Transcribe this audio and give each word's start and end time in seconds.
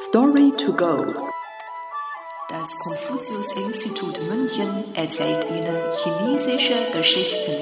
Story 0.00 0.52
to 0.52 0.72
go. 0.72 0.96
Das 2.48 2.78
Konfuzius-Institut 2.78 4.20
München 4.30 4.94
erzählt 4.94 5.44
Ihnen 5.50 5.76
chinesische 5.92 6.74
Geschichten. 6.92 7.52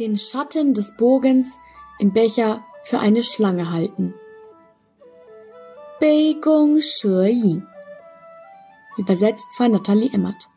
Den 0.00 0.16
Schatten 0.16 0.74
des 0.74 0.96
Bogens 0.96 1.46
im 2.00 2.12
Becher 2.12 2.64
für 2.82 2.98
eine 2.98 3.22
Schlange 3.22 3.70
halten. 3.70 4.14
Bei 6.00 6.34
Gong 6.40 6.80
She 6.80 7.06
Yin. 7.06 7.68
Übersetzt 8.96 9.46
von 9.56 9.70
Nathalie 9.70 10.12
Emmert. 10.12 10.48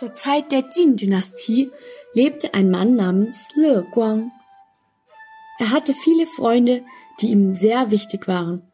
Zur 0.00 0.14
Zeit 0.14 0.50
der 0.50 0.64
Jin-Dynastie 0.74 1.70
lebte 2.14 2.54
ein 2.54 2.70
Mann 2.70 2.96
namens 2.96 3.36
Le 3.54 3.86
Guang. 3.92 4.32
Er 5.58 5.72
hatte 5.72 5.92
viele 5.92 6.26
Freunde, 6.26 6.82
die 7.20 7.26
ihm 7.26 7.54
sehr 7.54 7.90
wichtig 7.90 8.26
waren 8.26 8.72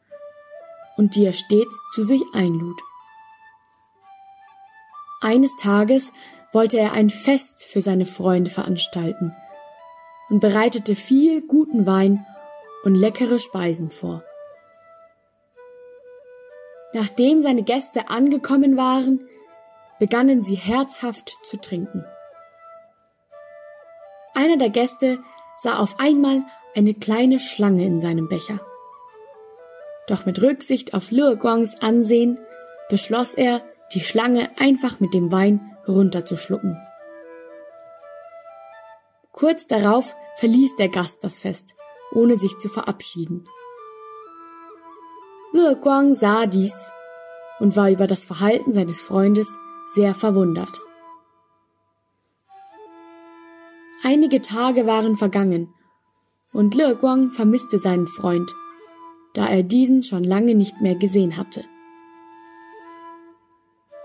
und 0.97 1.17
die 1.17 1.25
er 1.25 1.33
stets 1.33 1.75
zu 1.93 2.05
sich 2.05 2.23
einlud. 2.33 2.81
Eines 5.21 5.51
Tages 5.57 6.13
wollte 6.53 6.79
er 6.79 6.93
ein 6.93 7.11
Fest 7.11 7.65
für 7.65 7.83
seine 7.83 8.07
Freunde 8.07 8.53
veranstalten 8.53 9.35
und 10.29 10.39
bereitete 10.39 10.95
viel 10.95 11.43
guten 11.43 11.87
Wein 11.87 12.25
und 12.85 12.95
leckere 12.95 13.41
Speisen 13.41 13.91
vor. 13.91 14.23
Nachdem 16.93 17.43
seine 17.43 17.65
Gäste 17.65 18.11
angekommen 18.11 18.77
waren, 18.77 19.29
begannen 19.99 20.43
sie 20.43 20.55
herzhaft 20.55 21.35
zu 21.43 21.57
trinken. 21.59 22.05
Einer 24.35 24.57
der 24.57 24.71
Gäste 24.71 25.19
sah 25.57 25.79
auf 25.79 25.99
einmal 25.99 26.43
eine 26.75 26.95
kleine 26.95 27.41
Schlange 27.41 27.87
in 27.87 28.01
seinem 28.01 28.29
Becher. 28.29 28.61
Doch 30.07 30.27
mit 30.27 30.41
Rücksicht 30.43 30.95
auf 30.95 31.11
Le 31.11 31.37
Guangs 31.37 31.81
Ansehen 31.81 32.39
beschloss 32.89 33.35
er, 33.35 33.63
die 33.95 34.01
Schlange 34.01 34.51
einfach 34.59 35.01
mit 35.01 35.15
dem 35.15 35.33
Wein 35.33 35.77
runterzuschlucken. 35.89 36.81
Kurz 39.33 39.67
darauf 39.67 40.15
verließ 40.37 40.77
der 40.77 40.89
Gast 40.89 41.23
das 41.25 41.39
Fest, 41.39 41.75
ohne 42.13 42.37
sich 42.37 42.59
zu 42.59 42.69
verabschieden. 42.69 43.49
Le 45.53 45.77
Guang 45.77 46.15
sah 46.15 46.47
dies 46.47 46.75
und 47.59 47.77
war 47.77 47.91
über 47.91 48.07
das 48.07 48.25
Verhalten 48.25 48.73
seines 48.73 49.01
Freundes 49.01 49.49
sehr 49.95 50.15
verwundert. 50.15 50.81
Einige 54.03 54.43
Tage 54.43 54.87
waren 54.87 55.17
vergangen 55.17 55.73
und 56.53 56.75
Le 56.75 56.97
Guang 56.97 57.31
vermisste 57.31 57.79
seinen 57.79 58.07
Freund, 58.07 58.55
da 59.35 59.47
er 59.49 59.63
diesen 59.63 60.03
schon 60.03 60.25
lange 60.25 60.55
nicht 60.55 60.81
mehr 60.81 60.95
gesehen 60.95 61.37
hatte. 61.37 61.65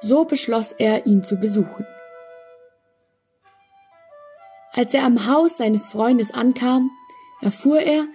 So 0.01 0.25
beschloss 0.25 0.71
er, 0.71 1.05
ihn 1.05 1.23
zu 1.23 1.37
besuchen. 1.37 1.85
Als 4.73 4.93
er 4.93 5.03
am 5.03 5.27
Haus 5.27 5.57
seines 5.57 5.85
Freundes 5.85 6.33
ankam, 6.33 6.89
erfuhr 7.41 7.79
er, 7.79 8.07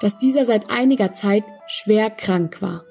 dass 0.00 0.18
dieser 0.18 0.44
seit 0.44 0.68
einiger 0.68 1.12
Zeit 1.12 1.44
schwer 1.66 2.10
krank 2.10 2.60
war. 2.60 2.84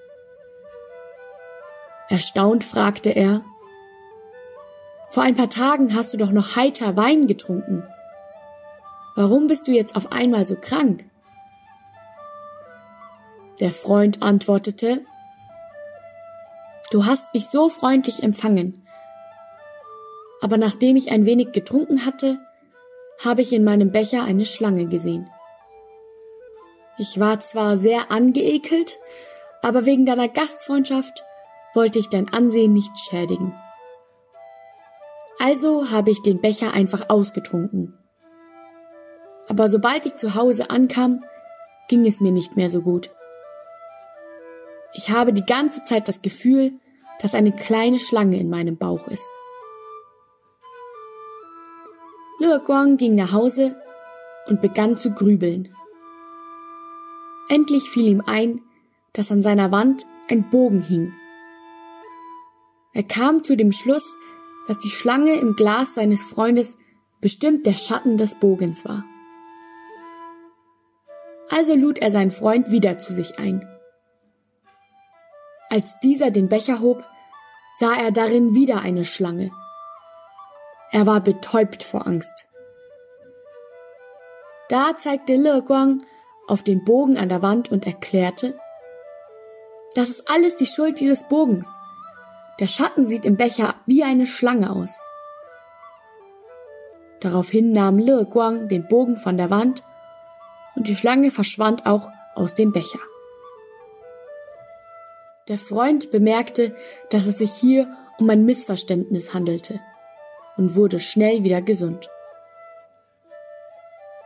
Erstaunt 2.10 2.64
fragte 2.64 3.10
er, 3.10 3.44
vor 5.12 5.24
ein 5.24 5.36
paar 5.36 5.50
Tagen 5.50 5.94
hast 5.94 6.14
du 6.14 6.18
doch 6.18 6.32
noch 6.32 6.56
heiter 6.56 6.96
Wein 6.96 7.28
getrunken. 7.28 7.84
Warum 9.16 9.48
bist 9.48 9.68
du 9.68 9.72
jetzt 9.72 9.98
auf 9.98 10.14
einmal 10.14 10.46
so 10.46 10.56
krank? 10.56 11.04
Der 13.60 13.74
Freund 13.74 14.24
antwortete, 14.24 15.02
Du 16.92 17.06
hast 17.06 17.34
mich 17.34 17.48
so 17.48 17.70
freundlich 17.70 18.24
empfangen, 18.24 18.86
aber 20.42 20.58
nachdem 20.58 20.96
ich 20.96 21.12
ein 21.12 21.26
wenig 21.26 21.52
getrunken 21.52 22.06
hatte, 22.06 22.40
habe 23.24 23.42
ich 23.42 23.54
in 23.54 23.64
meinem 23.64 23.92
Becher 23.92 24.24
eine 24.24 24.46
Schlange 24.46 24.88
gesehen. 24.88 25.30
Ich 26.98 27.20
war 27.20 27.40
zwar 27.40 27.78
sehr 27.78 28.12
angeekelt, 28.12 29.00
aber 29.62 29.86
wegen 29.86 30.06
deiner 30.06 30.28
Gastfreundschaft 30.28 31.24
wollte 31.74 32.00
ich 32.00 32.10
dein 32.10 32.34
Ansehen 32.34 32.74
nicht 32.74 32.98
schädigen. 32.98 33.54
Also 35.44 35.90
habe 35.90 36.12
ich 36.12 36.22
den 36.22 36.40
Becher 36.40 36.72
einfach 36.74 37.10
ausgetrunken. 37.10 37.98
Aber 39.48 39.70
sobald 39.70 40.06
ich 40.06 40.16
zu 40.16 40.36
Hause 40.36 40.70
ankam, 40.70 41.24
ging 41.88 42.06
es 42.06 42.22
mir 42.22 42.32
nicht 42.32 42.58
mehr 42.58 42.70
so 42.70 42.84
gut. 42.84 43.10
Ich 44.94 45.10
habe 45.10 45.34
die 45.34 45.46
ganze 45.46 45.84
Zeit 45.84 46.08
das 46.08 46.22
Gefühl, 46.22 46.74
dass 47.22 47.34
eine 47.34 47.52
kleine 47.52 47.98
Schlange 47.98 48.40
in 48.40 48.52
meinem 48.52 48.78
Bauch 48.78 49.08
ist. 49.08 49.32
Le 52.40 52.62
Guang 52.64 52.98
ging 52.98 53.16
nach 53.16 53.34
Hause 53.34 53.82
und 54.46 54.62
begann 54.62 54.96
zu 54.96 55.10
grübeln. 55.10 55.76
Endlich 57.50 57.90
fiel 57.90 58.06
ihm 58.06 58.22
ein, 58.24 58.62
dass 59.14 59.32
an 59.32 59.42
seiner 59.42 59.72
Wand 59.72 60.06
ein 60.30 60.52
Bogen 60.52 60.84
hing. 60.84 61.16
Er 62.94 63.04
kam 63.04 63.44
zu 63.44 63.58
dem 63.58 63.72
Schluss, 63.72 64.06
dass 64.68 64.78
die 64.80 64.90
Schlange 64.90 65.34
im 65.36 65.56
Glas 65.56 65.96
seines 65.96 66.24
Freundes 66.24 66.78
bestimmt 67.20 67.66
der 67.66 67.74
Schatten 67.74 68.18
des 68.18 68.36
Bogens 68.40 68.86
war. 68.86 69.04
Also 71.50 71.76
lud 71.76 71.98
er 71.98 72.12
seinen 72.12 72.32
Freund 72.32 72.72
wieder 72.72 72.98
zu 72.98 73.14
sich 73.14 73.38
ein. 73.40 73.68
Als 75.70 76.00
dieser 76.00 76.32
den 76.32 76.50
Becher 76.50 76.82
hob, 76.82 77.04
sah 77.76 77.94
er 77.94 78.12
darin 78.12 78.56
wieder 78.56 78.82
eine 78.82 79.04
Schlange. 79.04 79.52
Er 80.92 81.06
war 81.06 81.22
betäubt 81.22 81.84
vor 81.84 82.08
Angst. 82.08 82.48
Da 84.70 84.98
zeigte 84.98 85.36
Le 85.36 85.62
Guang 85.62 86.06
auf 86.48 86.64
den 86.64 86.84
Bogen 86.84 87.18
an 87.18 87.30
der 87.30 87.42
Wand 87.42 87.72
und 87.72 87.86
erklärte, 87.86 88.58
das 89.94 90.10
ist 90.10 90.30
alles 90.30 90.56
die 90.56 90.66
Schuld 90.66 91.00
dieses 91.00 91.28
Bogens. 91.28 91.70
Der 92.60 92.68
Schatten 92.68 93.08
sieht 93.08 93.26
im 93.26 93.38
Becher 93.38 93.76
wie 93.86 94.04
eine 94.04 94.26
Schlange 94.26 94.72
aus. 94.72 95.00
Daraufhin 97.20 97.72
nahm 97.72 98.00
Le 98.00 98.26
Guang 98.26 98.68
den 98.68 98.88
Bogen 98.88 99.18
von 99.18 99.38
der 99.38 99.50
Wand 99.50 99.84
und 100.76 100.88
die 100.88 100.96
Schlange 100.96 101.32
verschwand 101.32 101.86
auch 101.86 102.10
aus 102.36 102.56
dem 102.56 102.72
Becher. 102.72 103.00
Der 105.48 105.58
Freund 105.58 106.12
bemerkte, 106.12 106.76
dass 107.10 107.26
es 107.26 107.38
sich 107.38 107.54
hier 107.54 107.88
um 108.20 108.30
ein 108.30 108.46
Missverständnis 108.46 109.34
handelte 109.34 109.80
und 110.58 110.76
wurde 110.76 111.00
schnell 111.00 111.44
wieder 111.44 111.62
gesund. 111.62 112.10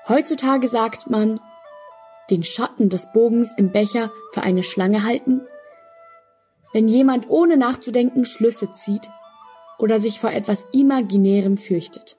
Heutzutage 0.07 0.67
sagt 0.67 1.09
man, 1.09 1.39
den 2.29 2.43
Schatten 2.43 2.89
des 2.89 3.11
Bogens 3.11 3.53
im 3.57 3.71
Becher 3.71 4.11
für 4.33 4.41
eine 4.41 4.63
Schlange 4.63 5.03
halten 5.03 5.41
wenn 6.75 6.89
jemand 6.89 7.29
ohne 7.29 7.55
nachzudenken 7.55 8.25
Schlüsse 8.25 8.67
zieht 8.73 9.09
oder 9.79 10.01
sich 10.01 10.19
vor 10.19 10.33
etwas 10.33 10.65
Imaginärem 10.73 11.55
fürchtet. 11.57 12.17